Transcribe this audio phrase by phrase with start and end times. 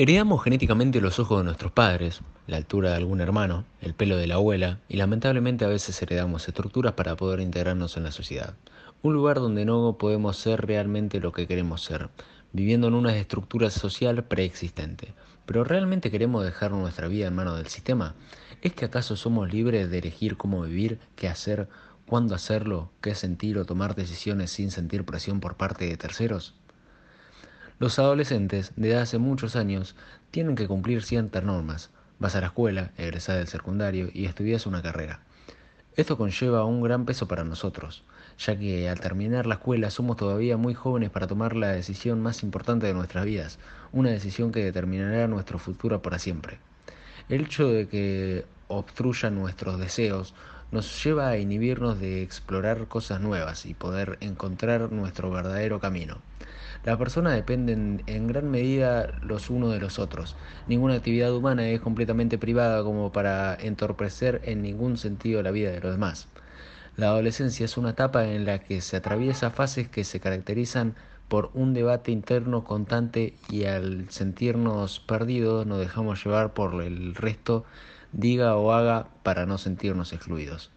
[0.00, 4.28] Heredamos genéticamente los ojos de nuestros padres, la altura de algún hermano, el pelo de
[4.28, 8.54] la abuela y lamentablemente a veces heredamos estructuras para poder integrarnos en la sociedad.
[9.02, 12.10] Un lugar donde no podemos ser realmente lo que queremos ser,
[12.52, 15.14] viviendo en una estructura social preexistente.
[15.46, 18.14] Pero ¿realmente queremos dejar nuestra vida en manos del sistema?
[18.62, 21.68] ¿Es que acaso somos libres de elegir cómo vivir, qué hacer,
[22.06, 26.54] cuándo hacerlo, qué sentir o tomar decisiones sin sentir presión por parte de terceros?
[27.80, 29.94] Los adolescentes, de hace muchos años,
[30.32, 31.90] tienen que cumplir ciertas normas.
[32.18, 35.20] Vas a la escuela, egresás del secundario y estudias una carrera.
[35.94, 38.02] Esto conlleva un gran peso para nosotros,
[38.36, 42.42] ya que al terminar la escuela somos todavía muy jóvenes para tomar la decisión más
[42.42, 43.60] importante de nuestras vidas,
[43.92, 46.58] una decisión que determinará nuestro futuro para siempre.
[47.28, 50.34] El hecho de que obstruyan nuestros deseos
[50.72, 56.18] nos lleva a inhibirnos de explorar cosas nuevas y poder encontrar nuestro verdadero camino.
[56.84, 60.36] Las personas dependen en gran medida los unos de los otros.
[60.66, 65.80] Ninguna actividad humana es completamente privada como para entorpecer en ningún sentido la vida de
[65.80, 66.28] los demás.
[66.96, 70.96] La adolescencia es una etapa en la que se atraviesa fases que se caracterizan
[71.28, 77.64] por un debate interno constante y al sentirnos perdidos nos dejamos llevar por el resto
[78.12, 80.70] diga o haga para no sentirnos excluidos.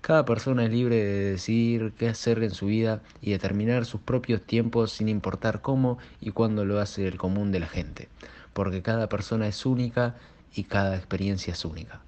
[0.00, 4.42] Cada persona es libre de decidir qué hacer en su vida y determinar sus propios
[4.42, 8.08] tiempos sin importar cómo y cuándo lo hace el común de la gente,
[8.52, 10.16] porque cada persona es única
[10.54, 12.07] y cada experiencia es única.